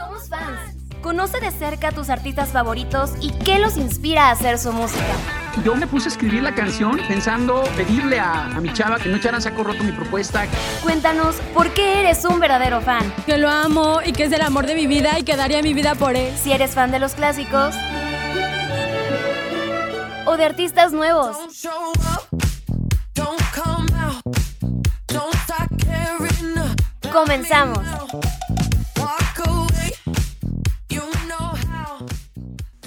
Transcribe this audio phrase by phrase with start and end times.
[0.00, 0.58] Somos fans.
[1.02, 5.04] Conoce de cerca a tus artistas favoritos y qué los inspira a hacer su música.
[5.62, 9.42] Yo me puse a escribir la canción pensando pedirle a, mi chava que no echaran
[9.42, 10.46] saco roto mi propuesta.
[10.82, 13.12] Cuéntanos por qué eres un verdadero fan.
[13.26, 15.74] Que lo amo y que es el amor de mi vida y que daría mi
[15.74, 16.34] vida por él.
[16.34, 17.74] Si eres fan de los clásicos
[20.24, 21.36] o de artistas nuevos.
[27.12, 27.84] Comenzamos.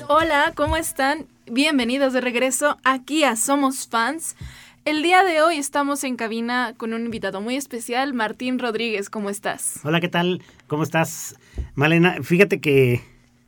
[0.08, 1.28] Hola, ¿cómo están?
[1.50, 4.36] Bienvenidos de regreso aquí a Somos Fans.
[4.84, 9.10] El día de hoy estamos en cabina con un invitado muy especial, Martín Rodríguez.
[9.10, 9.80] ¿Cómo estás?
[9.84, 10.42] Hola, ¿qué tal?
[10.68, 11.38] ¿Cómo estás,
[11.76, 12.18] Malena?
[12.22, 13.02] Fíjate que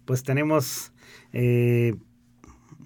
[0.05, 0.93] pues tenemos
[1.33, 1.95] eh,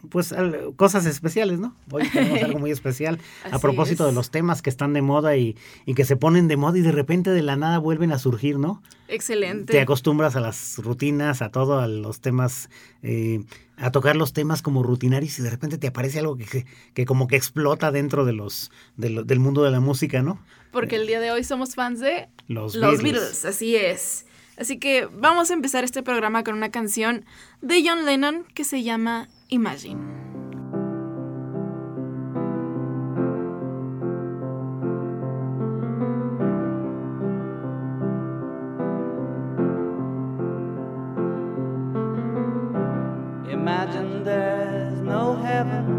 [0.09, 0.33] pues
[0.75, 1.75] cosas especiales, ¿no?
[1.91, 3.19] Hoy tenemos algo muy especial
[3.51, 5.55] a propósito de los temas que están de moda y,
[5.95, 8.81] que se ponen de moda y de repente de la nada vuelven a surgir, ¿no?
[9.07, 9.73] Excelente.
[9.73, 12.69] Te acostumbras a las rutinas, a todo, a los temas,
[13.03, 13.43] eh,
[13.75, 17.27] a tocar los temas como rutinarios y de repente te aparece algo que, que como
[17.27, 20.39] que explota dentro de los, del mundo de la música, ¿no?
[20.71, 23.43] Porque el día de hoy somos fans de los, los Beatles.
[23.45, 24.25] Así es.
[24.59, 27.25] Así que vamos a empezar este programa con una canción
[27.61, 29.97] de John Lennon que se llama Imagine.
[43.49, 45.98] Imagine there's no heaven.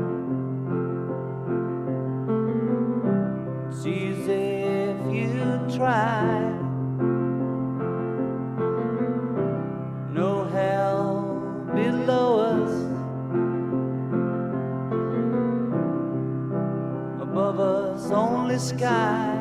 [18.70, 19.39] Sky.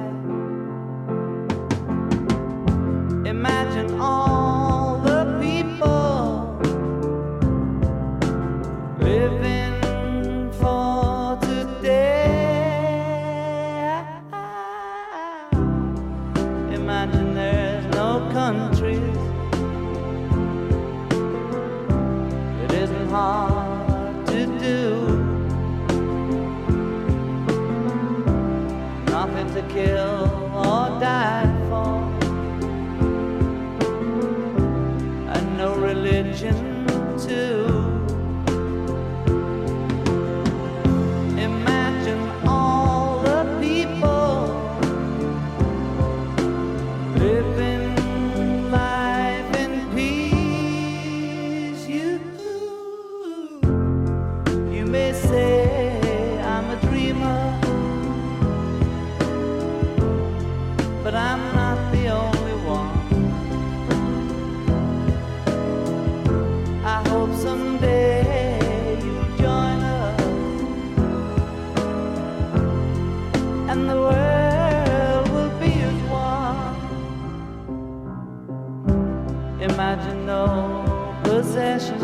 [79.62, 82.04] imagine no possessions.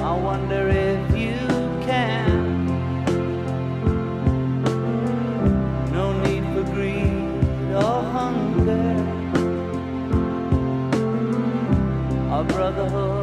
[0.00, 1.38] I wonder if you
[1.86, 2.66] can.
[5.92, 8.96] No need for greed or hunger.
[12.30, 13.21] Our brotherhood.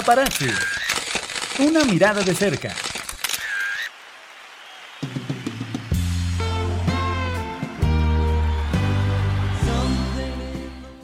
[0.00, 0.46] Paparazzi.
[1.58, 2.72] Una mirada de cerca.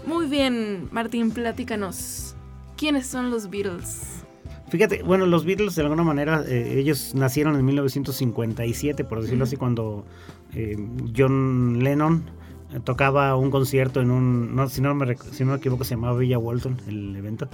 [0.07, 2.37] Muy bien, Martín, platícanos.
[2.79, 4.25] ¿Quiénes son los Beatles?
[4.71, 9.59] Fíjate, bueno, los Beatles de alguna manera, eh, ellos nacieron en 1957, por decirlo así,
[9.59, 10.07] cuando
[10.55, 10.75] eh,
[11.15, 12.31] John Lennon
[12.73, 15.97] eh, tocaba un concierto en un, no, si, no me, si no me equivoco, se
[15.97, 17.51] llamaba Villa Walton, el evento.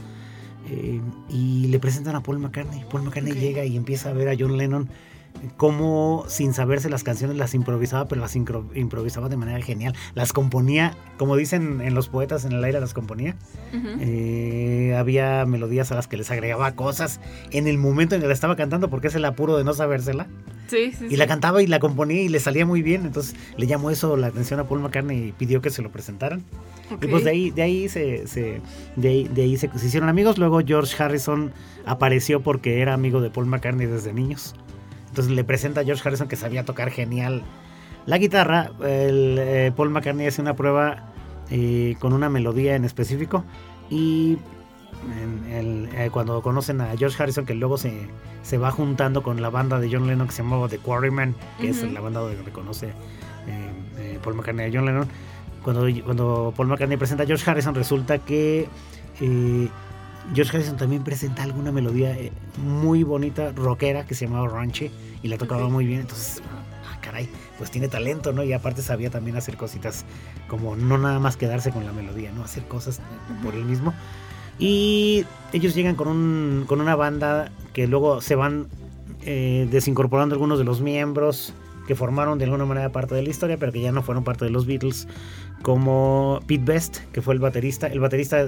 [0.72, 2.84] Eh, y le presentan a Paul McCartney.
[2.90, 4.88] Paul McCartney llega y empieza a ver a John Lennon
[5.56, 9.94] cómo sin saberse las canciones las improvisaba, pero las improvisaba de manera genial.
[10.14, 13.34] Las componía, como dicen en los poetas en el aire, las componía.
[14.00, 17.20] Eh, había melodías a las que les agregaba cosas
[17.50, 20.26] en el momento en que la estaba cantando, porque es el apuro de no sabérsela.
[20.69, 21.17] Sí, sí, Y sí.
[21.17, 23.05] la cantaba y la componía y le salía muy bien.
[23.05, 26.43] Entonces le llamó eso la atención a Paul McCartney y pidió que se lo presentaran.
[26.94, 27.05] Ok.
[27.05, 28.61] Y pues de ahí, de ahí, se, se-
[28.96, 30.38] de ahí, de ahí se, se hicieron amigos.
[30.38, 31.52] Luego George Harrison
[31.84, 34.55] apareció porque era amigo de Paul McCartney desde niños.
[35.12, 37.43] Entonces le presenta a George Harrison que sabía tocar genial
[38.06, 38.70] la guitarra.
[38.82, 41.11] El, eh, Paul McCartney hace una prueba
[41.50, 43.44] eh, con una melodía en específico.
[43.91, 44.38] Y
[45.14, 47.93] en el- eh, cuando conocen a George Harrison, que luego se,
[48.43, 51.69] se va juntando con la banda de John Lennon que se llamaba The Quarrymen, que
[51.69, 52.93] es la banda donde reconoce
[54.25, 55.08] Paul McCartney a John Lennon.
[55.62, 58.67] Cuando, cuando Paul McCartney presenta a George Harrison, resulta que
[60.34, 64.90] George Harrison también presenta alguna melodía eh, muy bonita, rockera, que se llamaba Ranche,
[65.22, 66.00] y la tocaba muy bien.
[66.00, 66.42] Entonces,
[66.86, 67.28] ah, caray,
[67.58, 68.42] pues tiene talento, ¿no?
[68.42, 70.04] Y aparte sabía también hacer cositas
[70.48, 72.44] como no nada más quedarse con la melodía, ¿no?
[72.44, 73.02] Hacer cosas eh,
[73.42, 73.92] por él mismo.
[74.58, 78.69] Y ellos llegan con, un, con una banda que luego se van
[79.22, 81.54] eh, desincorporando algunos de los miembros
[81.87, 84.44] que formaron de alguna manera parte de la historia, pero que ya no fueron parte
[84.44, 85.08] de los Beatles,
[85.62, 87.87] como Pete Best, que fue el baterista.
[87.87, 88.46] El baterista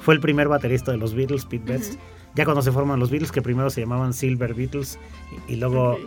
[0.00, 2.00] fue el primer baterista de los Beatles, Pete Best.
[2.34, 4.98] Ya cuando se forman los Beatles, que primero se llamaban Silver Beatles,
[5.48, 5.98] y, y luego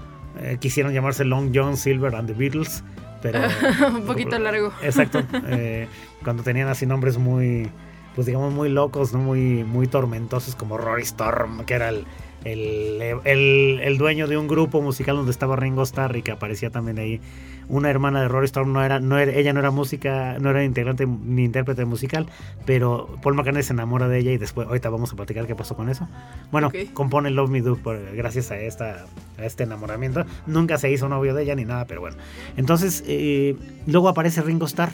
[0.42, 2.84] eh, quisieron llamarse Long John Silver and the Beatles,
[3.22, 3.40] pero...
[3.96, 4.72] Un poquito largo.
[4.82, 5.22] Exacto.
[5.48, 5.88] eh,
[6.24, 7.70] cuando tenían así nombres muy,
[8.16, 9.20] pues digamos, muy locos, ¿no?
[9.20, 12.06] Muy, muy tormentosos, como Rory Storm, que era el,
[12.44, 16.70] el, el- el dueño de un grupo musical donde estaba Ringo Starr y que aparecía
[16.70, 17.20] también ahí.
[17.68, 20.64] Una hermana de Rory Storm no era, no era, ella no era música, no era
[20.64, 22.26] integrante ni intérprete musical,
[22.66, 25.76] pero Paul McCartney se enamora de ella y después, ahorita vamos a platicar qué pasó
[25.76, 26.08] con eso.
[26.52, 29.06] Bueno, compone Love Me Do por- gracias a, esta,
[29.38, 30.26] a este enamoramiento.
[30.48, 32.18] Nunca se hizo novio de ella ni nada, pero bueno.
[32.58, 33.56] Entonces, eh,
[33.86, 34.90] luego aparece Ringo Starr.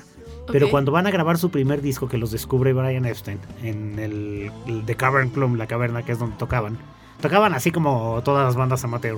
[0.51, 4.51] Pero cuando van a grabar su primer disco, que los descubre Brian Epstein en el,
[4.67, 6.77] el The Cavern Club, la caverna, que es donde tocaban.
[7.21, 9.17] Tocaban así como todas las bandas amateur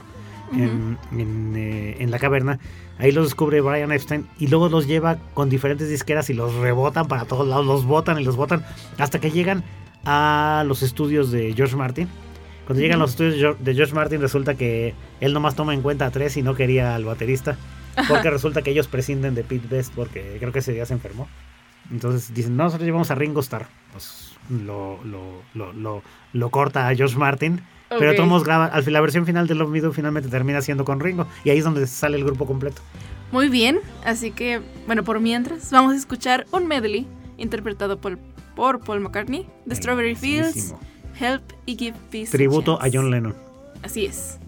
[0.54, 2.60] en, en, eh, en la caverna.
[3.00, 7.08] Ahí los descubre Brian Epstein y luego los lleva con diferentes disqueras y los rebotan
[7.08, 8.64] para todos lados, los botan y los botan
[8.98, 9.64] hasta que llegan
[10.06, 12.08] a los estudios de George Martin.
[12.66, 15.74] Cuando llegan a los estudios de Geor- de George Martin resulta que él nomás toma
[15.74, 17.58] en cuenta a tres y no quería al baterista.
[18.08, 21.28] Porque resulta que ellos prescinden de Pete Best porque creo que ese día se enfermó.
[21.92, 23.66] Entonces dicen, no, nosotros llevamos a Ringo Starr.
[23.92, 26.04] Pues lo, lo, lo, lo,
[26.34, 27.62] lo corta a George Martin.
[27.90, 30.86] Pero todos graban, al fin, la versión final de Love Me Do finalmente termina siendo
[30.86, 31.26] con Ringo.
[31.44, 32.82] Y ahí es donde sale el grupo completo.
[33.32, 37.08] Muy bien, así que, bueno, por mientras, vamos a escuchar un medley
[37.38, 38.18] interpretado por,
[38.56, 40.74] por Paul McCartney, The Strawberry Fields.
[41.20, 42.98] Help y Give Peace a Tributo a Chance.
[42.98, 43.36] John Lennon.
[43.84, 44.40] Así es.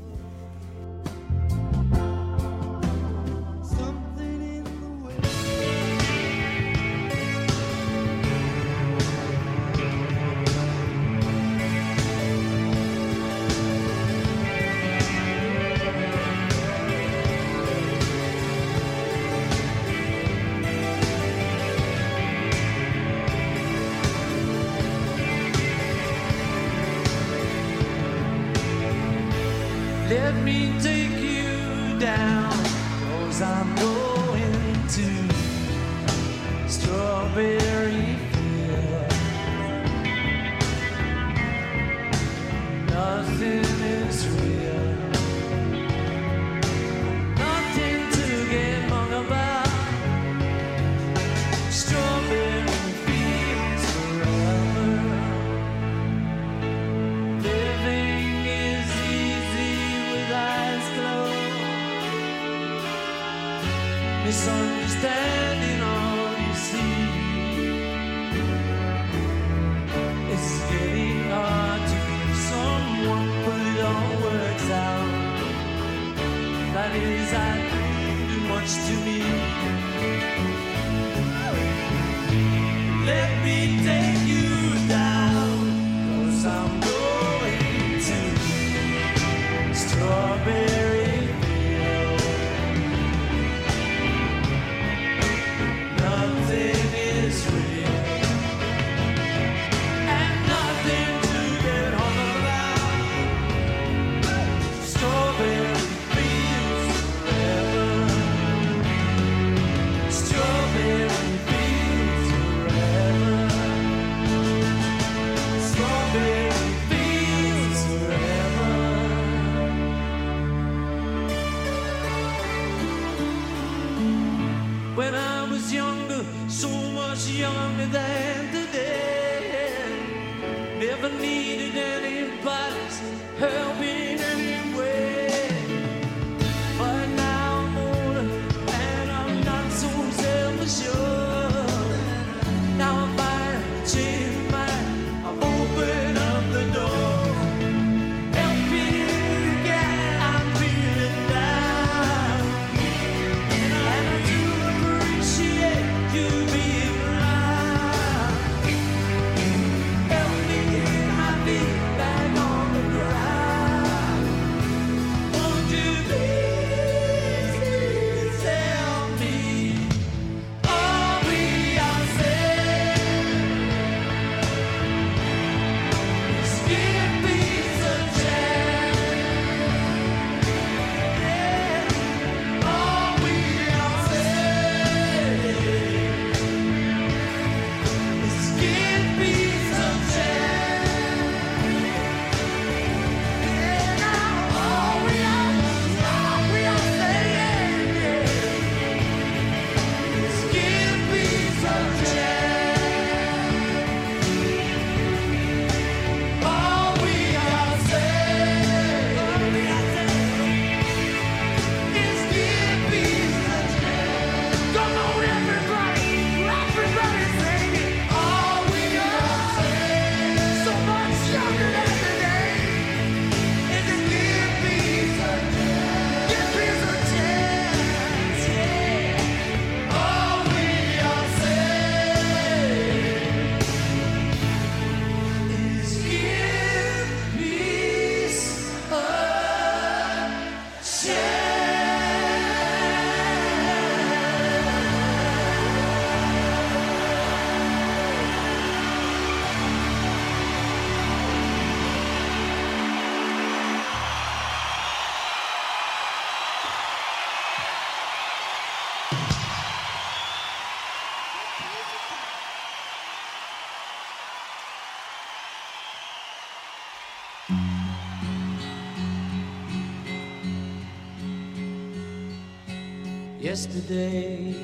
[273.59, 274.55] Yesterday,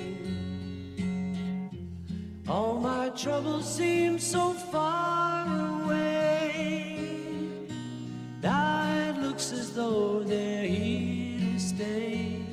[2.47, 5.43] all my troubles seem so far
[5.83, 7.27] away.
[8.41, 12.45] Now it looks as though they're here to stay.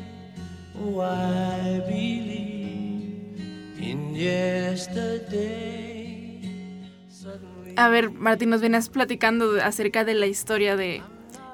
[0.82, 3.38] Oh, I believe
[3.78, 5.62] in yesterday.
[7.76, 11.04] A ver, Martín, nos venías platicando acerca de la historia de,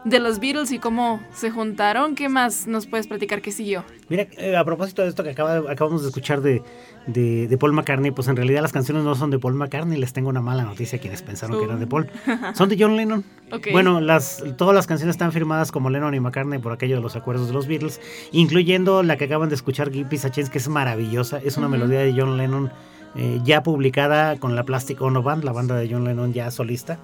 [0.04, 2.14] de los Beatles y cómo se juntaron.
[2.14, 3.84] ¿Qué más nos puedes platicar que siguió?
[4.08, 6.62] Mira, eh, a propósito de esto que acaba- acabamos de escuchar de,
[7.06, 10.12] de, de Paul McCartney, pues en realidad las canciones no son de Paul McCartney, les
[10.12, 12.08] tengo una mala noticia a quienes pensaron que eran de Paul.
[12.54, 13.24] Son de John Lennon.
[13.72, 17.16] Bueno, las, todas las canciones están firmadas como Lennon y McCartney por aquello de los
[17.16, 17.98] acuerdos de los Beatles,
[18.30, 22.12] incluyendo la que acaban de escuchar, a Chance, que es maravillosa, es una melodía de
[22.14, 22.70] John Lennon
[23.16, 26.98] eh, ya publicada con la Plastic Ono Band, la banda de John Lennon ya solista.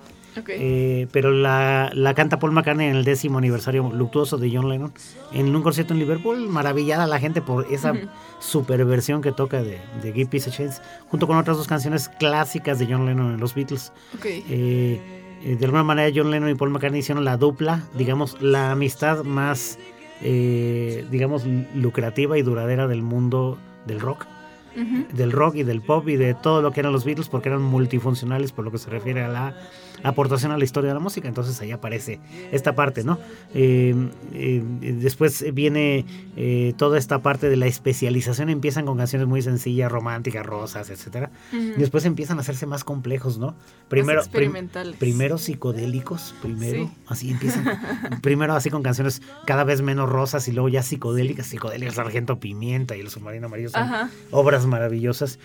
[0.48, 4.92] Eh, pero la, la canta Paul McCartney en el décimo aniversario luctuoso de John Lennon
[5.32, 6.48] en un concierto en Liverpool.
[6.48, 7.92] Maravillada la gente por esa
[8.40, 12.08] super versión que toca de, de Give Peace a Chance, junto con otras dos canciones
[12.08, 13.92] clásicas de John Lennon en los Beatles.
[14.24, 15.00] Eh,
[15.42, 19.24] eh, de alguna manera John Lennon y Paul McCartney hicieron la dupla, digamos, la amistad
[19.24, 19.78] más,
[20.22, 24.26] eh, digamos, lucrativa y duradera del mundo del rock
[25.12, 27.62] del rock y del pop y de todo lo que eran los Beatles porque eran
[27.62, 29.54] multifuncionales por lo que se refiere a la
[30.02, 31.28] aportación a la historia de la música.
[31.28, 32.20] Entonces ahí aparece
[32.52, 33.18] esta parte, ¿no?
[33.54, 33.94] Eh,
[34.32, 34.62] eh,
[34.98, 36.04] después viene
[36.36, 38.48] eh, toda esta parte de la especialización.
[38.50, 41.30] Empiezan con canciones muy sencillas, románticas, rosas, etcétera.
[41.52, 43.54] Y después empiezan a hacerse más complejos, ¿no?
[43.88, 44.96] Primero, prim- experimentales.
[44.96, 46.90] primero psicodélicos, primero, Sí.
[47.06, 47.64] así empiezan.
[48.22, 52.96] primero así con canciones cada vez menos rosas y luego ya psicodélicas, psicodélicas, Sargento Pimienta
[52.96, 54.10] y el Submarino Amarillo son Ajá.
[54.30, 55.38] obras maravillosas.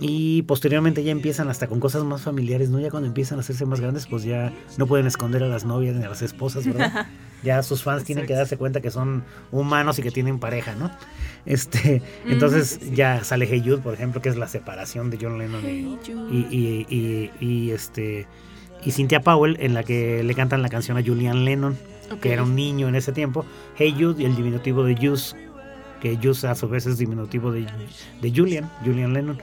[0.00, 2.78] Y posteriormente ya empiezan hasta con cosas más familiares, ¿no?
[2.80, 5.96] Ya cuando empiezan a hacerse más grandes, pues ya no pueden esconder a las novias
[5.96, 7.06] ni a las esposas, ¿verdad?
[7.42, 10.90] ya sus fans tienen que darse cuenta que son humanos y que tienen pareja, ¿no?
[11.46, 15.64] Este, entonces ya sale Hey Jude, por ejemplo, que es la separación de John Lennon
[15.64, 16.34] y- Hey Jude.
[16.34, 16.86] y, y,
[17.40, 18.26] y- y, este
[18.84, 21.76] y Cynthia Powell en la que le cantan la canción a Julian Lennon
[22.22, 23.44] que era un niño en ese tiempo
[23.76, 25.34] Hey Jude y el diminutivo de Juice
[26.00, 27.66] que Juice a su vez es diminutivo de,
[28.22, 29.38] de Julian Julian Lennon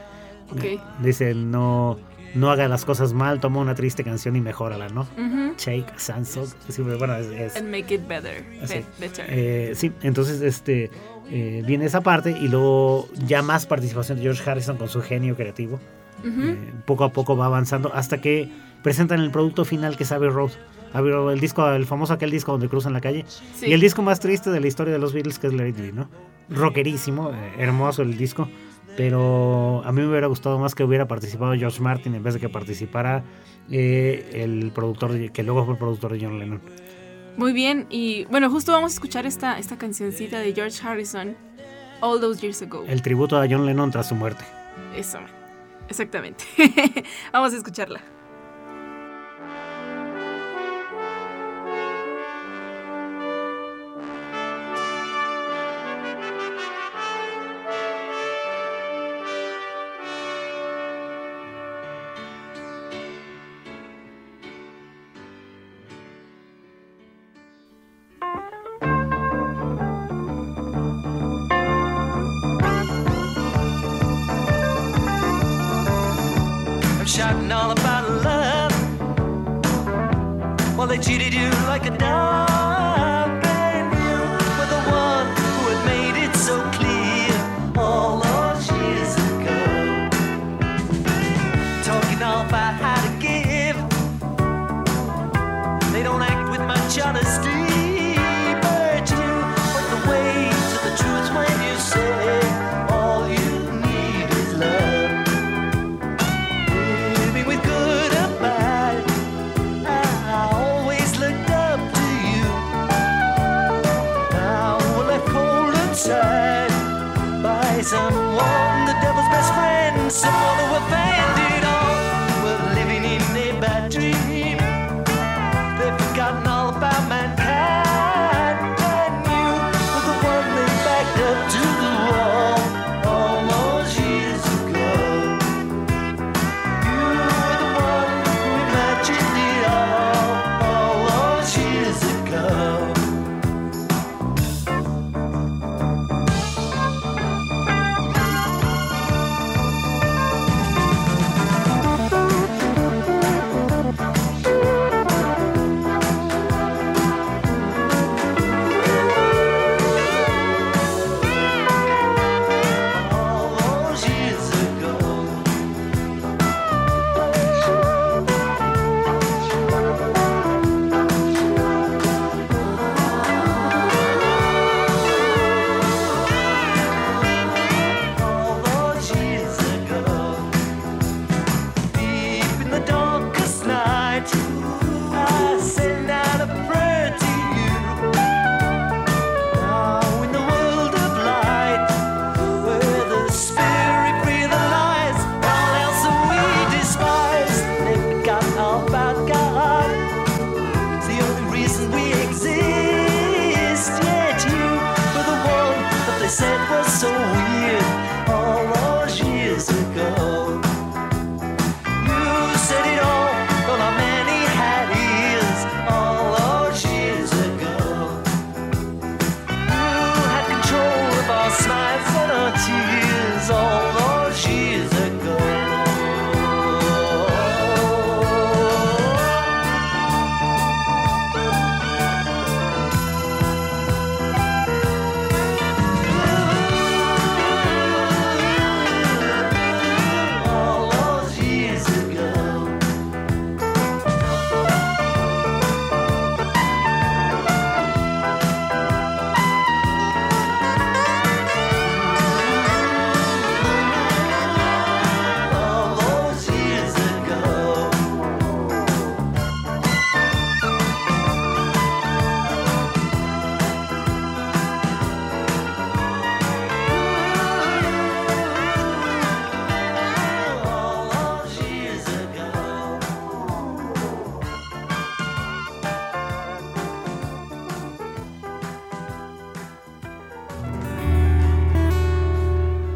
[0.51, 0.79] Ok.
[1.03, 1.97] dice no
[2.35, 5.53] no haga las cosas mal toma una triste canción y mejórala no Ujú.
[5.57, 6.25] Shake a Song
[6.69, 8.43] sí, bueno es- es- And make it better.
[8.61, 8.81] Así.
[8.99, 9.25] Better.
[9.29, 10.91] eh, sí, entonces este
[11.31, 15.35] eh, viene esa parte y luego ya más participación de George Harrison con su genio
[15.35, 15.79] creativo.
[16.19, 16.41] Ujú.
[16.49, 18.49] Eh, poco a poco va avanzando hasta que
[18.83, 20.51] presentan el producto final que es Abbey Road.
[20.93, 23.25] Abbey Road, el disco, el famoso aquel disco donde cruzan la calle.
[23.27, 23.65] Sí.
[23.67, 25.91] Y el disco más triste de la historia de los Beatles que es It Be,
[25.91, 26.07] ¿no?
[26.49, 28.47] Rockerísimo, eh, hermoso el disco.
[28.97, 32.39] Pero a mí me hubiera gustado más que hubiera participado George Martin en vez de
[32.39, 33.23] que participara
[33.69, 36.61] eh, el productor, de- que luego fue el productor de John Lennon.
[37.37, 41.35] Muy bien, y bueno, justo vamos a escuchar esta, esta cancioncita de George Harrison,
[41.99, 42.85] All Those Years Ago.
[42.87, 44.45] El tributo a John Lennon tras su muerte.
[44.95, 45.19] Eso,
[45.89, 46.45] exactamente.
[47.33, 47.99] vamos a escucharla.
[80.87, 82.64] They treated you like a dog,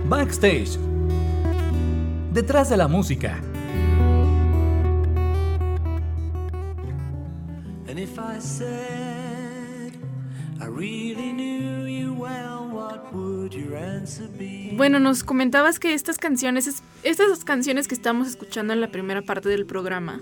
[0.09, 0.77] Backstage.
[2.33, 3.39] Detrás de la música.
[7.87, 9.93] And if I said
[10.61, 14.73] I really knew you well, what would your answer be?
[14.75, 19.21] Bueno, nos comentabas que estas canciones, es- estas canciones que estamos escuchando en la primera
[19.21, 20.21] parte del programa,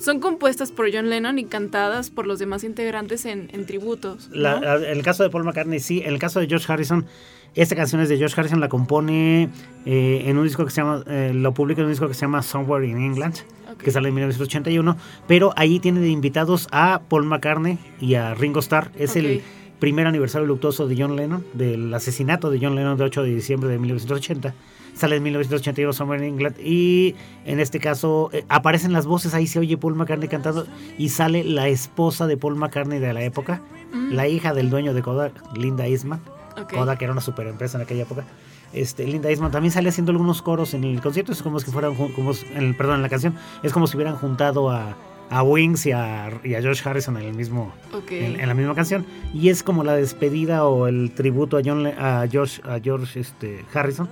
[0.00, 4.28] son compuestas por John Lennon y cantadas por los demás integrantes en, en tributos.
[4.30, 4.36] ¿no?
[4.60, 6.00] La- el caso de Paul McCartney, sí.
[6.00, 7.06] En el caso de George Harrison,
[7.54, 9.48] esta canción es de George Harrison, la compone
[9.84, 12.20] eh, en un disco que se llama, eh, lo publica en un disco que se
[12.22, 13.34] llama Somewhere in England,
[13.78, 14.96] que sale en 1981.
[15.26, 18.90] Pero ahí tiene de invitados a Paul McCartney y a Ringo Starr.
[18.96, 19.42] Es el
[19.80, 23.70] primer aniversario luctuoso de John Lennon, del asesinato de John Lennon de 8 de diciembre
[23.70, 24.54] de 1980.
[24.94, 27.14] Sale en 1981 Somewhere in England y
[27.46, 30.66] en este caso eh, aparecen las voces, ahí se oye Paul McCartney cantando
[30.98, 33.62] y sale la esposa de Paul McCartney de la época,
[33.92, 36.20] la hija del dueño de Kodak, Linda Eastman.
[36.60, 36.74] Ok.
[36.74, 38.24] Kodak era una super empresa en aquella época.
[38.72, 41.94] Este, Linda Eastman también sale haciendo algunos coros en el concierto, es como si fueran,
[41.94, 44.96] como, en el, perdón, en la canción, es como si hubieran juntado a,
[45.30, 47.72] a Wings y a, y a George Harrison en el mismo,
[48.10, 49.06] en, en la misma canción.
[49.32, 53.64] Y es como la despedida o el tributo a John a George a George este
[53.72, 54.08] Harrison.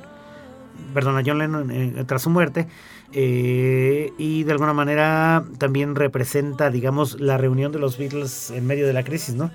[0.95, 2.69] Perdón a John Lennon eh, tras su muerte.
[3.13, 8.87] Eh, y de alguna manera también representa digamos la reunión de los Beatles en medio
[8.87, 9.51] de la crisis no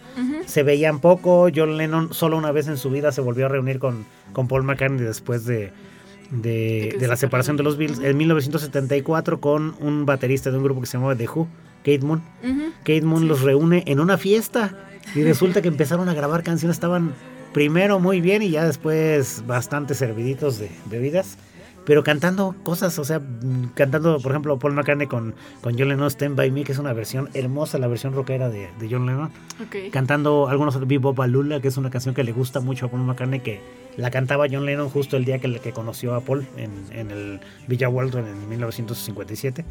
[0.45, 1.47] se veían poco.
[1.55, 4.63] John Lennon solo una vez en su vida se volvió a reunir con, con Paul
[4.63, 5.71] McCartney después de
[6.41, 10.63] de, de la se separación de los Beatles en 1974 con un baterista de un
[10.63, 11.47] grupo que se llamaba The Who
[11.83, 12.21] Kate Moon.
[12.79, 17.13] Kate Moon los reúne en una fiesta y resulta que empezaron a grabar canciones, estaban
[17.53, 21.37] primero muy bien y ya después bastante serviditos de bebidas,
[21.85, 26.07] pero cantando cosas, o sea, mm, cantando, por ejemplo, Paul McCartney con, con John Lennon,
[26.09, 29.31] Stand By Me, que es una versión hermosa, la versión rockera de, de John Lennon,
[29.63, 29.91] Ok.
[29.91, 33.41] cantando algunos Bebop Balula, que es una canción que le gusta mucho a Paul McCartney,
[33.41, 33.61] que
[33.97, 37.39] la cantaba John Lennon justo el día que, que conoció a Paul en, en el
[37.67, 39.65] Villa Waldron en 1957.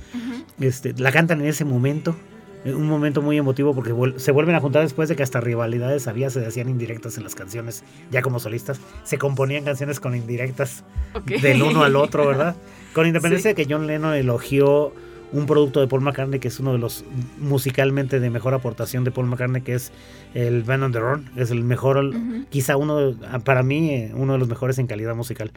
[0.60, 2.16] este, la cantan en ese momento, en
[2.64, 6.30] un momento muy emotivo porque se vuelven a juntar después de que hasta rivalidades había,
[6.30, 10.84] se hacían indirectas en las canciones, ya como solistas, se componían canciones con indirectas
[11.26, 12.54] del uno al otro, ¿verdad?
[12.94, 14.92] Con independencia de que John Lennon elogió
[15.32, 17.04] un producto de Paul McCartney que es uno de los
[17.38, 19.90] musicalmente de mejor aportación de Paul McCartney que es
[20.34, 22.12] el Band on the Run, es el mejor,
[22.50, 25.50] quizá uno, de- para mí, eh, uno de los mejores en calidad musical.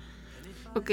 [0.75, 0.91] Ok.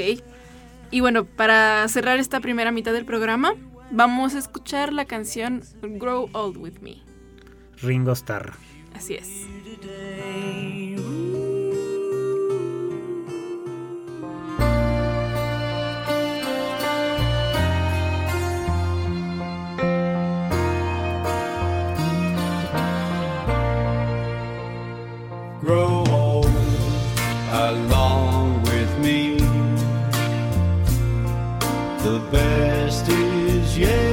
[0.91, 3.55] Y bueno, para cerrar esta primera mitad del programa,
[3.93, 7.03] vamos a escuchar la canción Grow Old With Me.
[7.81, 8.53] Ringo Starr.
[8.95, 9.47] Así es.
[25.61, 26.47] grow old
[27.53, 29.37] along with me.
[32.03, 33.22] The best
[33.77, 34.12] yeah.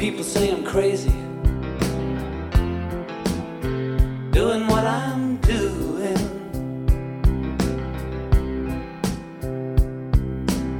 [0.00, 1.10] People say I'm crazy.
[4.30, 6.16] Doing what I'm doing.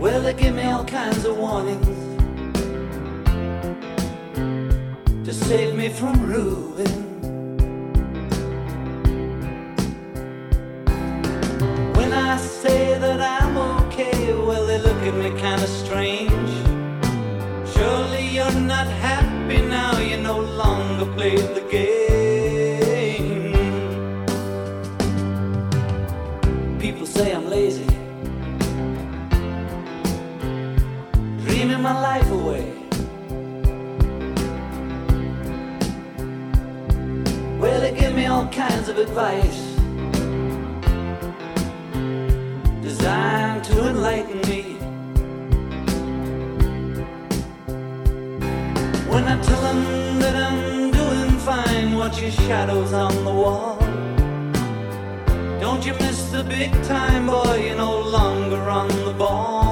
[0.01, 1.87] Well, they give me all kinds of warnings
[5.27, 7.10] to save me from ruin.
[39.01, 39.61] Advice
[42.83, 44.63] designed to enlighten me.
[49.09, 53.79] When I tell them that I'm doing fine, watch your shadows on the wall.
[55.61, 59.70] Don't you miss the big time, boy, you're no longer on the ball.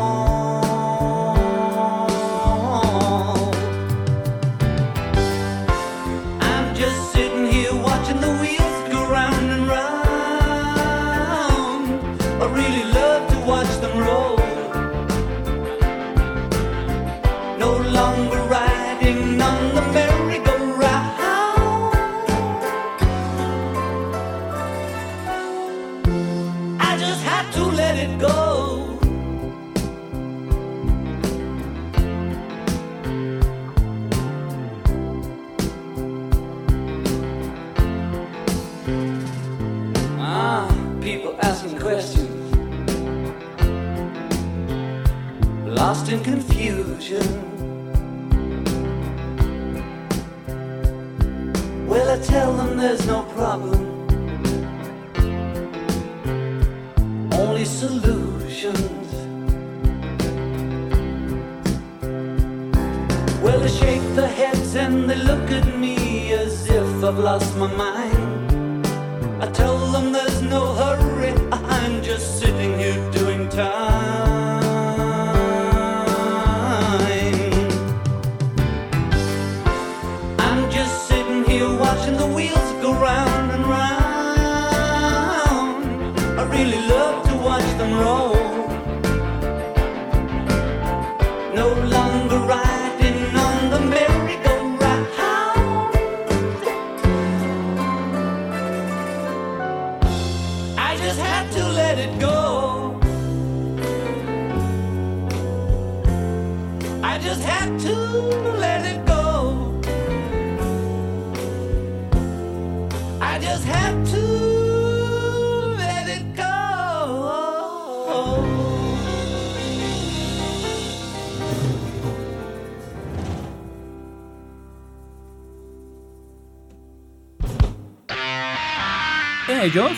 [129.61, 129.91] Ellos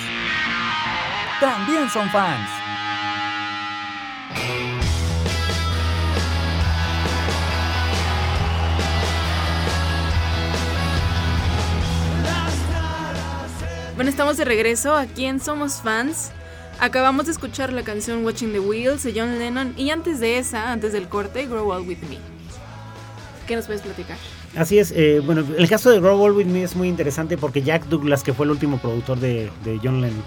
[1.38, 2.49] también son fans.
[13.96, 16.33] Bueno, estamos de regreso aquí en Somos Fans.
[16.81, 20.73] Acabamos de escuchar la canción Watching the Wheels de John Lennon y antes de esa,
[20.73, 22.16] antes del corte, Grow Old With Me.
[23.46, 24.16] ¿Qué nos puedes platicar?
[24.56, 28.22] Así es, eh, bueno, el caso de With Me es muy interesante porque Jack Douglas,
[28.24, 30.22] que fue el último productor de, de John Lennon,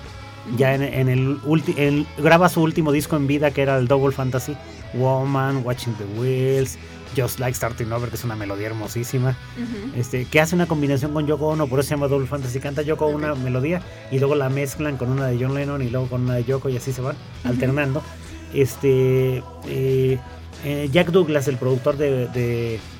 [0.58, 3.88] ya en, en el ulti- en- graba su último disco en vida que era el
[3.88, 4.56] Double Fantasy,
[4.94, 6.78] Woman, Watching the Wheels,
[7.18, 9.38] Just Like Starting Over, que es una melodía hermosísima,
[9.96, 12.82] este, que hace una combinación con Yoko Ono, por eso se llama Double Fantasy, canta
[12.82, 16.22] Yoko una melodía y luego la mezclan con una de John Lennon y luego con
[16.24, 18.02] una de Yoko y así se van alternando.
[18.54, 20.18] Este, eh,
[20.64, 22.28] eh, Jack Douglas, el productor de,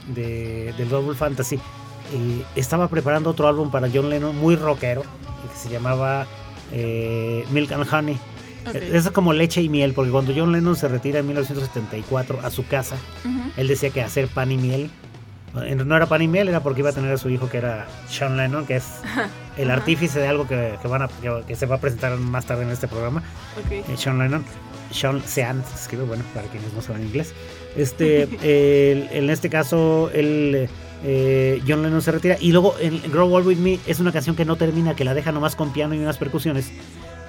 [0.08, 5.70] de, Double Fantasy, eh, estaba preparando otro álbum para John Lennon muy rockero, que se
[5.70, 6.28] llamaba
[6.72, 8.18] eh, Milk and Honey.
[8.68, 8.76] Ok.
[8.76, 12.66] Es como leche y miel, porque cuando John Lennon se retira en 1974 a su
[12.66, 12.96] casa,
[13.58, 14.90] él decía que hacer pan y miel,
[15.54, 17.88] no era pan y miel, era porque iba a tener a su hijo que era
[18.08, 18.86] Sean Lennon, que es
[19.58, 22.46] el artífice de algo que, que van a, que, que se va a presentar más
[22.46, 23.24] tarde en este programa.
[23.96, 24.44] Sean Lennon.
[24.94, 27.34] Sean Sean, se escribe, bueno, para quienes no saben inglés.
[27.76, 28.24] Este,
[28.92, 30.70] el- en este caso, el,
[31.04, 32.38] eh, John Lennon se retira.
[32.40, 35.14] Y luego, en Grow Old With Me es una canción que no termina, que la
[35.14, 36.72] deja nomás con piano y unas percusiones.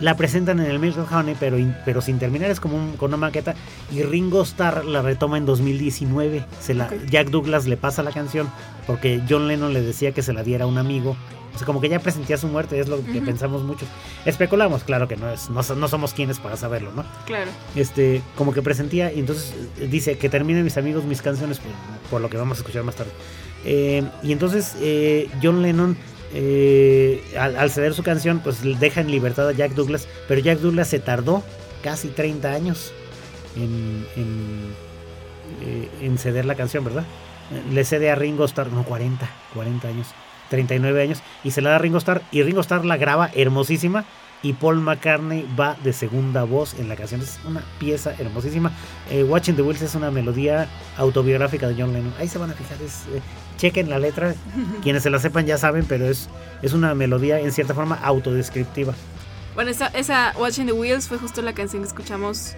[0.00, 3.10] la presentan en el Milk Honey, pero, in- pero sin terminar, es como un- con
[3.10, 3.54] una maqueta.
[3.92, 6.44] Y Ringo Starr la retoma en 2019.
[6.60, 6.90] Se la.
[7.08, 8.50] Jack Douglas le pasa la canción
[8.88, 11.16] porque John Lennon le decía que se la diera a un amigo.
[11.54, 13.88] O sea, como que ya presentía su muerte, es lo que pensamos muchos.
[14.24, 17.04] Especulamos, claro que no, es, no, so- no somos quienes para saberlo, ¿no?
[17.26, 17.50] Claro.
[17.76, 21.70] este, como que presentía y entonces eh, dice que terminen mis amigos mis canciones por,
[22.10, 23.12] por lo que vamos a escuchar más tarde.
[23.64, 25.96] Eh, y entonces eh, John Lennon
[26.34, 30.58] eh, al, al ceder su canción pues deja en libertad a Jack Douglas, pero Jack
[30.58, 31.42] Douglas se tardó
[31.82, 32.92] casi 30 años
[33.56, 34.74] en, en,
[35.62, 37.04] eh, en ceder la canción, ¿verdad?
[37.72, 40.08] Le cede a Ringo Starr, no 40, 40 años,
[40.50, 44.04] 39 años y se la da a Ringo Starr y Ringo Starr la graba hermosísima
[44.44, 47.22] y Paul McCartney va de segunda voz en la canción.
[47.22, 48.70] Es una pieza hermosísima.
[49.10, 52.12] Eh, Watching the Wheels es una melodía autobiográfica de John Lennon.
[52.18, 53.22] Ahí se van a fijar, es, eh,
[53.56, 54.34] chequen la letra.
[54.82, 56.28] Quienes se la sepan ya saben, pero es,
[56.60, 58.92] es una melodía en cierta forma autodescriptiva.
[59.54, 62.54] Bueno, esa, esa Watching the Wheels fue justo la canción que escuchamos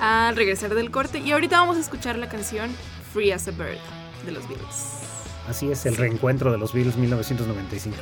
[0.00, 1.18] al regresar del corte.
[1.18, 2.70] Y ahorita vamos a escuchar la canción
[3.12, 3.78] Free as a Bird
[4.24, 4.99] de los Beatles.
[5.50, 7.96] Así es el reencuentro de los Beatles 1995.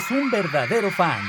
[0.00, 1.20] Eres un verdadero fan.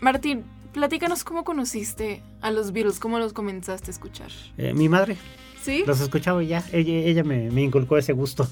[0.00, 4.30] Martín, platícanos cómo conociste a los Beatles, cómo los comenzaste a escuchar.
[4.56, 5.16] Eh, mi madre
[5.60, 5.82] ¿Sí?
[5.84, 8.46] los escuchaba y ya, ella, ella me, me inculcó ese gusto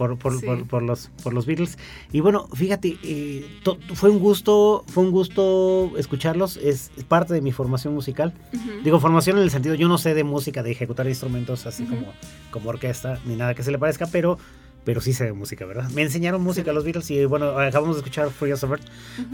[0.00, 0.46] por, por, Sí.
[0.46, 1.76] por, por los, por los Beatles.
[2.10, 7.42] Y bueno, fíjate, eh, to- fue un gusto, fue un gusto escucharlos, es parte de
[7.42, 8.32] mi formación musical.
[8.54, 8.62] Ujú.
[8.82, 11.96] Digo, formación en el sentido, yo no sé de música, de ejecutar instrumentos así Ujú.
[11.96, 12.12] como,
[12.50, 14.38] como orquesta, ni nada que se le parezca, pero,
[14.86, 15.90] pero sí sé de música, ¿verdad?
[15.90, 18.80] Me enseñaron música los Beatles y bueno, acabamos de escuchar Free as a Bird.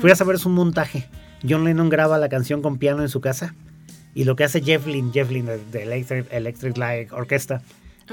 [0.01, 1.09] Free as a Bird es un montaje.
[1.49, 3.55] John Lennon graba la canción con piano en su casa
[4.17, 7.63] y lo que hace Jeff Lynne, Jeff Lynne de- de Electric, Electric Light Orchestra,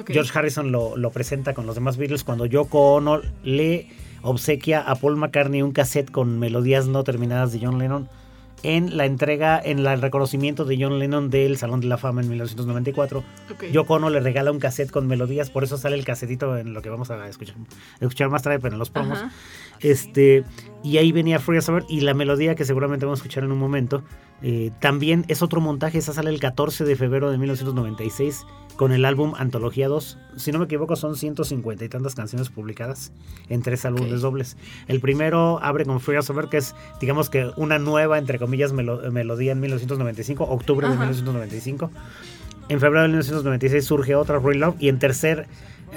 [0.07, 3.87] George Harrison lo, lo presenta con los demás Beatles cuando Yoko Ono le
[4.21, 8.09] obsequia a Paul McCartney un cassette con melodías no terminadas de John Lennon
[8.63, 12.29] en la entrega, en el reconocimiento de John Lennon del Salón de la Fama en
[12.29, 13.23] 1994.
[13.51, 13.65] Ok.
[13.71, 16.81] Yoko Ono le regala un cassette con melodías, por eso sale el casetito en lo
[16.81, 17.55] que vamos a escuchar,
[17.99, 19.19] escuchar más tarde, pero en los promos.
[19.19, 19.31] Ajá.
[19.81, 20.45] Este,
[20.83, 23.43] y ahí venía Free as a Bird y la melodía que seguramente vamos a escuchar
[23.43, 24.03] en un momento.
[24.41, 29.05] eh, también es otro montaje, esa sale el 14 de febrero de 1996 con el
[29.05, 30.17] álbum Antología 2.
[30.35, 33.13] Si no me equivoco, son 150 y tantas canciones publicadas
[33.47, 34.57] en tres álbumes dobles.
[34.87, 38.37] El primero abre con Free as a Bird, que es, digamos que una nueva, entre
[38.37, 41.03] comillas, melo- melodía en 1995, octubre de Ajá.
[41.05, 41.89] 1995.
[42.69, 45.47] En febrero de 1996 surge otra, Real Love, y en tercer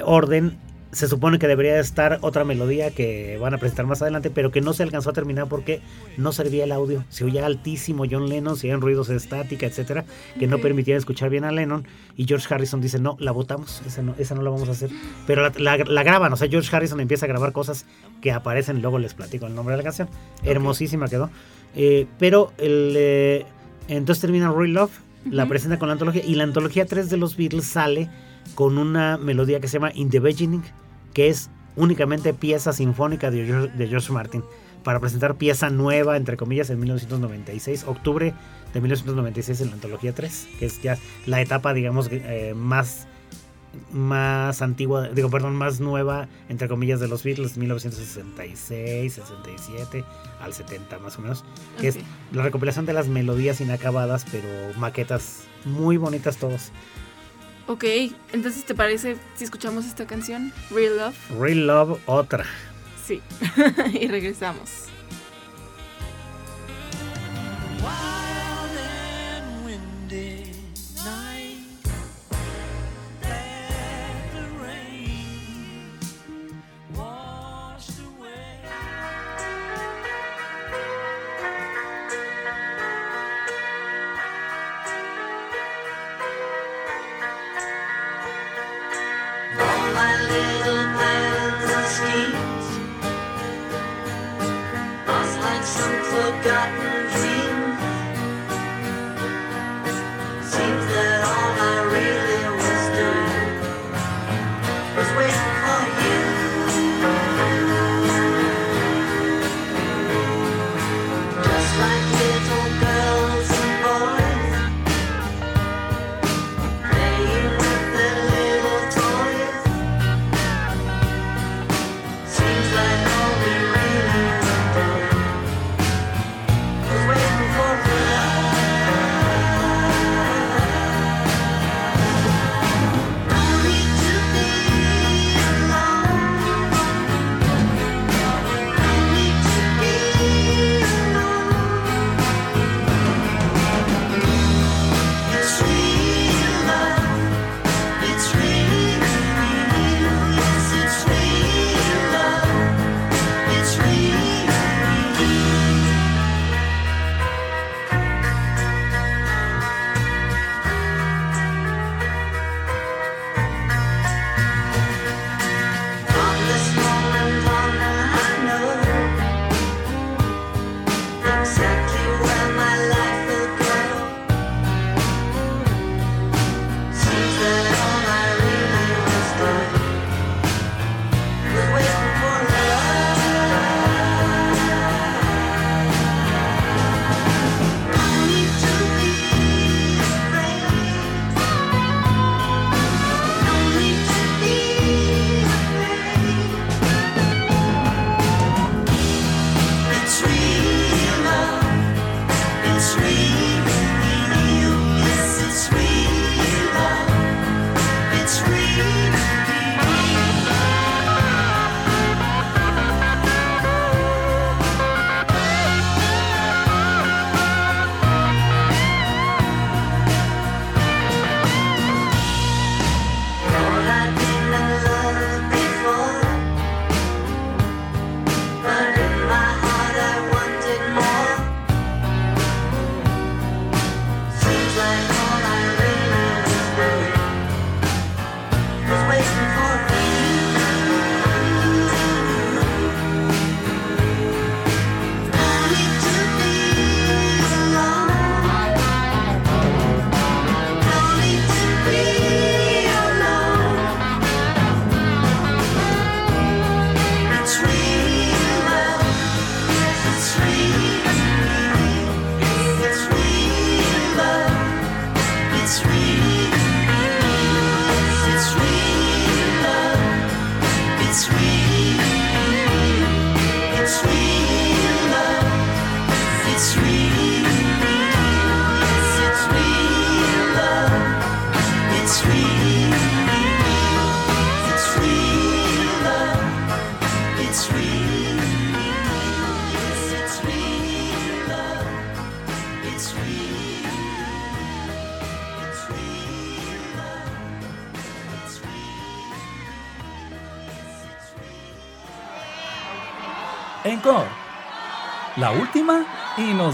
[0.05, 0.59] orden
[0.97, 4.61] se supone que debería estar otra melodía que van a presentar más adelante, pero que
[4.63, 5.83] no se alcanzó a terminar porque
[6.17, 7.05] no servía el audio.
[7.11, 10.07] Se oía altísimo John Lennon, se oían ruidos de estática, etcétera,
[10.39, 11.85] que no permitían escuchar bien a Lennon.
[12.17, 14.89] Y George Harrison dice: No, la votamos, esa no, esa no la vamos a hacer.
[15.27, 17.85] Pero la, la- la graban, o sea, George Harrison empieza a grabar cosas
[18.23, 20.09] que aparecen, luego les platico el nombre de la canción.
[20.45, 21.29] Hermosísima quedó.
[21.75, 23.45] Eh, pero el, eh,
[23.89, 24.93] entonces termina Real Love,
[25.31, 28.09] la presenta con la antología, y la antología 3 de los Beatles sale
[28.55, 30.63] con una melodía que se llama In the Beginning,
[31.17, 34.45] que es únicamente pieza sinfónica de George, de George Martin,
[34.85, 38.35] para presentar pieza nueva, entre comillas, en 1996, octubre
[38.75, 43.09] de 1996 en la antología 3, que es ya la etapa, digamos, eh, más
[43.93, 50.05] más antigua, digo, perdón, más nueva, entre comillas, de los Beatles, 1966, 67
[50.41, 51.45] al 70 más o menos,
[51.81, 51.99] que es
[52.33, 54.49] la recopilación de las melodías inacabadas, pero
[54.79, 56.73] maquetas muy bonitas todos.
[57.69, 57.85] Ok,
[58.33, 60.53] entonces ¿te parece si escuchamos esta canción?
[60.71, 61.17] Real Love.
[61.41, 62.45] Real Love, otra.
[63.05, 63.21] Sí.
[64.01, 64.85] y regresamos.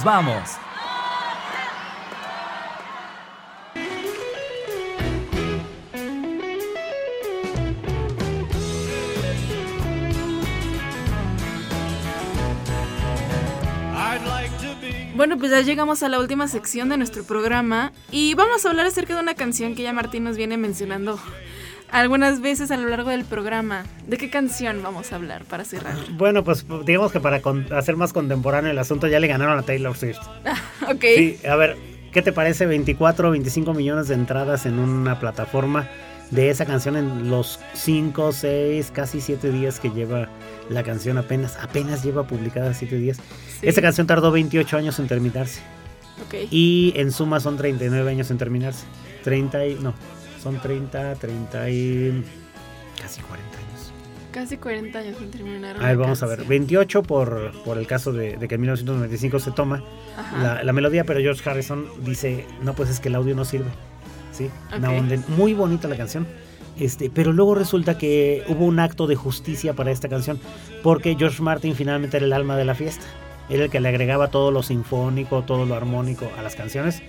[0.00, 0.58] Vamos.
[14.80, 15.12] Be.
[15.14, 18.86] Bueno, pues ya llegamos a la última sección de nuestro programa y vamos a hablar
[18.86, 21.18] acerca de una canción que ya Martín nos viene mencionando
[21.92, 23.84] algunas veces a lo largo del programa.
[24.08, 25.94] ¿De qué canción vamos a hablar para cerrar?
[26.12, 27.40] Bueno, pues digamos que para
[27.76, 30.18] hacer más contemporáneo el asunto ya le ganaron a Taylor Swift.
[30.90, 31.04] ok.
[31.16, 31.76] Sí, a ver,
[32.12, 35.88] ¿qué te parece 24 o 25 millones de entradas en una plataforma
[36.30, 40.30] de esa canción en los 5, 6, casi 7 días que lleva
[40.70, 43.18] la canción apenas, apenas lleva publicada 7 días?
[43.60, 43.68] Sí.
[43.68, 45.60] Esta canción tardó 28 años en terminarse
[46.26, 46.48] Ok.
[46.50, 48.86] y en suma son 39 años en terminarse.
[49.24, 49.94] 30 y no,
[50.42, 52.24] son 30, 30 y
[53.00, 53.92] casi 40 años.
[54.32, 55.76] Casi 40 años en terminar.
[55.76, 56.38] A ver, vamos a ver.
[56.38, 56.48] canción.
[56.48, 59.82] 28 por, por el caso de, de que en 1995 se toma
[60.40, 63.70] la, la melodía, pero George Harrison dice, no, pues es que el audio no sirve.
[64.32, 64.50] ¿Sí?
[65.28, 66.26] Muy bonita la canción.
[66.78, 70.40] Este, pero luego resulta que hubo un acto de justicia para esta canción,
[70.82, 73.04] porque George Martin finalmente era el alma de la fiesta.
[73.52, 77.02] Era el que le agregaba todo lo sinfónico, todo lo armónico a las canciones.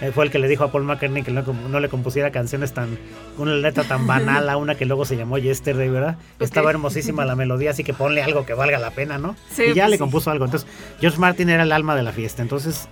[0.00, 2.72] Eh, fue el que le dijo a Paul McCartney que no, no le compusiera canciones
[2.72, 2.96] tan.
[3.36, 6.16] una letra tan banal a una que luego se llamó Yesterday, ¿verdad?
[6.38, 9.36] Estaba hermosísima la melodía, así que ponle algo que valga la pena, ¿no?
[9.50, 9.98] Sí, y ya pues le sí.
[9.98, 10.46] compuso algo.
[10.46, 10.66] Entonces,
[11.00, 12.40] George Martin era el alma de la fiesta.
[12.40, 12.88] Entonces,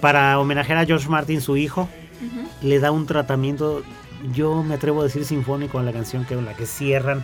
[0.00, 1.90] para homenajear a George Martin, su hijo,
[2.62, 3.82] le da un tratamiento,
[4.32, 7.22] yo me atrevo a decir sinfónico a la canción que la que cierran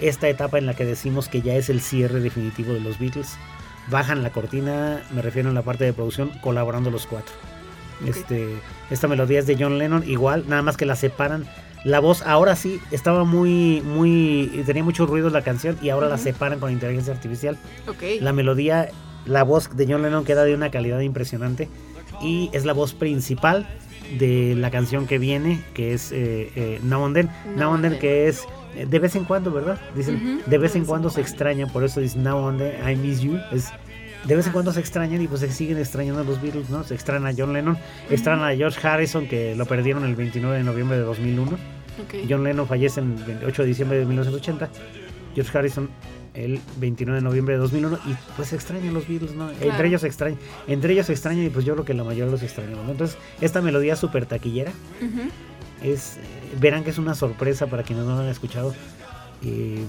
[0.00, 3.38] esta etapa en la que decimos que ya es el cierre definitivo de los Beatles.
[3.88, 7.34] Bajan la cortina, me refiero en la parte de producción, colaborando los cuatro.
[8.06, 8.56] Este,
[8.90, 11.46] esta melodía es de John Lennon, igual, nada más que la separan.
[11.84, 16.18] La voz ahora sí estaba muy, muy, tenía mucho ruido la canción y ahora la
[16.18, 17.56] separan con inteligencia artificial.
[17.86, 18.20] Ok.
[18.20, 18.88] La melodía,
[19.24, 21.68] la voz de John Lennon queda de una calidad impresionante
[22.20, 23.68] y es la voz principal
[24.18, 27.30] de la canción que viene, que es eh, eh, Now and Then.
[27.56, 28.44] Now, and Then, que es
[28.76, 29.80] eh, de vez en cuando, ¿verdad?
[29.94, 33.20] Dicen, de vez en cuando se extraña, por eso dice Now and Then, I miss
[33.20, 33.38] you.
[33.52, 33.70] Es,
[34.24, 36.82] de vez en cuando se extrañan y pues se siguen extrañando a los Beatles, ¿no?
[36.82, 37.78] Se extrañan a John Lennon,
[38.10, 41.52] extrañan a George Harrison, que lo perdieron el 29 de noviembre de 2001.
[41.52, 42.14] Ok.
[42.28, 44.68] John Lennon fallece el 28 de diciembre de 1980.
[45.34, 45.88] George Harrison
[46.36, 49.48] el 29 de noviembre de 2001 y pues extrañan los Beatles, ¿no?
[49.48, 49.70] Claro.
[49.70, 52.84] Entre ellos extrañan, entre ellos extrañan y pues yo creo que la mayoría los extrañamos,
[52.84, 52.92] ¿no?
[52.92, 54.72] Entonces, esta melodía súper taquillera
[55.82, 56.20] es, eh,
[56.60, 58.74] verán que es una sorpresa para quienes no lo han escuchado
[59.42, 59.82] eh,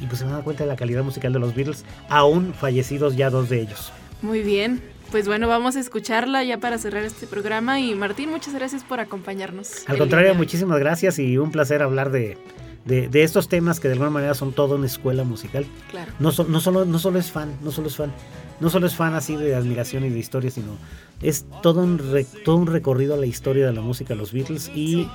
[0.00, 2.54] y pues se van a dar cuenta de la calidad musical de los Beatles, aún
[2.54, 3.92] fallecidos ya dos de ellos.
[4.22, 4.82] Muy bien.
[5.10, 7.78] Pues bueno, vamos a escucharla ya para cerrar este programa.
[7.78, 9.84] Y Martín, muchas gracias por acompañarnos.
[9.86, 12.36] Al contrario, muchísimas gracias y un placer hablar de,
[12.84, 15.66] de, de estos temas que de alguna manera son toda una escuela musical.
[15.90, 16.12] Claro.
[16.18, 18.12] No, so- no, solo, no solo es fan, no solo es fan,
[18.60, 20.76] no solo es fan así de admiración y de historia, sino
[21.22, 24.70] es todo un, re- todo un recorrido a la historia de la música, los Beatles
[24.74, 25.08] y,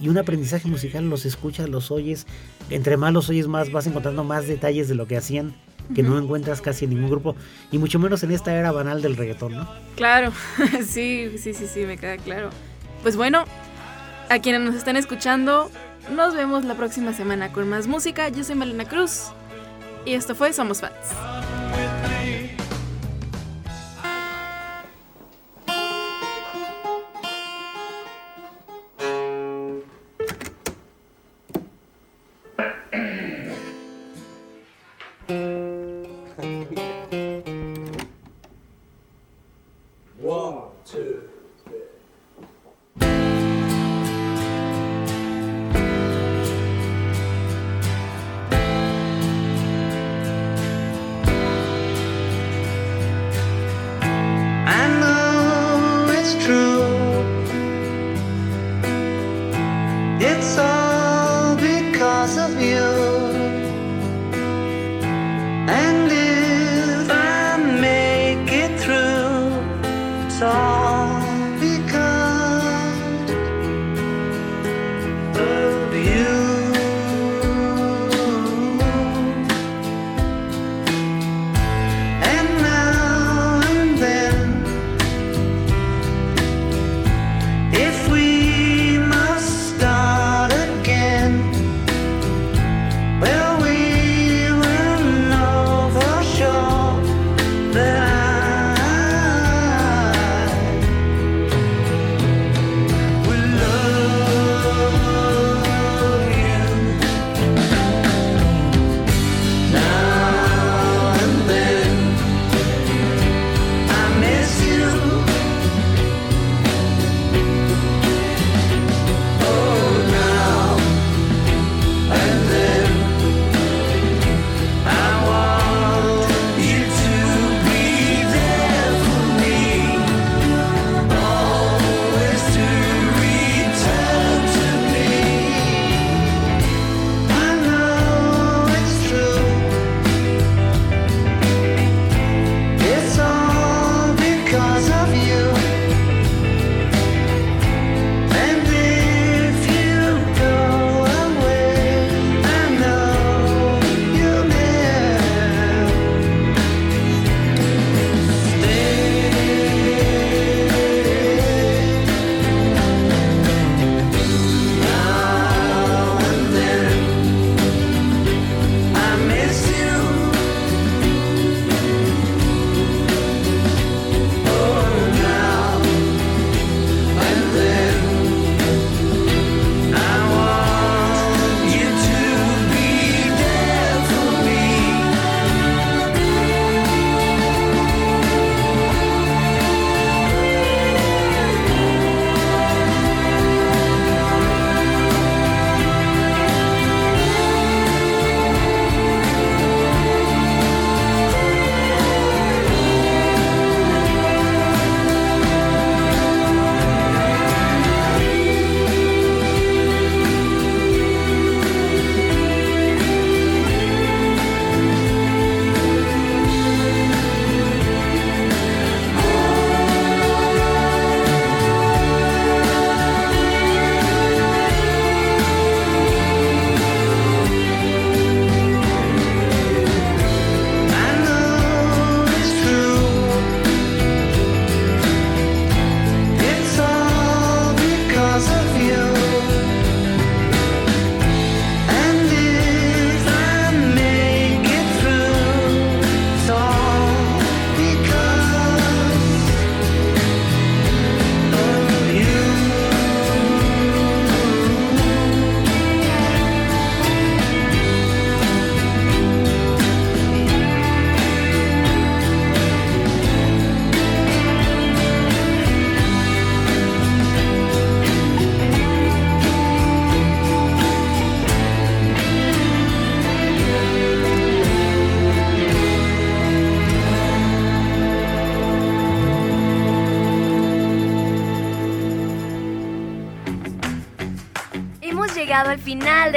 [0.00, 2.26] y un aprendizaje musical, los escuchas, los oyes,
[2.70, 5.54] entre más los oyes más vas encontrando más detalles de lo que hacían
[5.96, 7.34] que no encuentras casi en ningún grupo
[7.72, 9.68] y mucho menos en esta era banal del reggaetón, ¿no?
[9.96, 10.32] Claro,
[10.86, 12.50] sí, sí, sí, sí, me queda claro.
[13.02, 13.44] Pues bueno,
[14.30, 15.70] a quienes nos están escuchando,
[16.10, 18.28] nos vemos la próxima semana con más música.
[18.28, 19.30] Yo soy Malena Cruz
[20.04, 20.94] y esto fue Somos Fans.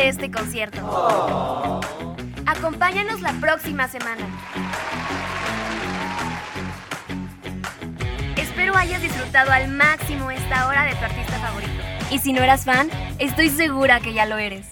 [0.08, 1.82] Este concierto.
[2.46, 4.24] Acompáñanos la próxima semana.
[8.38, 11.72] Espero hayas disfrutado al máximo esta hora de tu artista favorito.
[12.12, 14.68] Y si no eras fan, estoy segura que ya lo eres.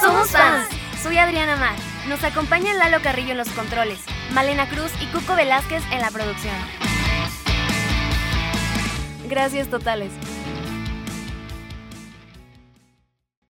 [0.00, 0.68] Somos fans.
[1.02, 1.76] Soy Adriana Mar.
[2.08, 4.00] Nos acompaña Lalo Carrillo en los controles,
[4.32, 6.77] Malena Cruz y Cuco Velázquez en la producción.
[9.38, 10.10] Gracias totales.